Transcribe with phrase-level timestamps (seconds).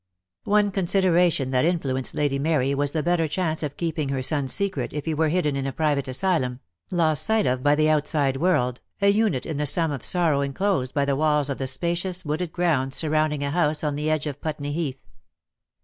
[0.45, 4.93] One consideration that influenced Lady Mary was the better chance of keeping her son's secret
[4.93, 8.81] if he were hidden in a private asylum, lost sight of by the outside world,
[8.99, 12.51] a unit in the sum of sorrow enclosed by the walls of the spacious wooded
[12.51, 15.05] grounds surrounding a house on the edge of Putney Heath.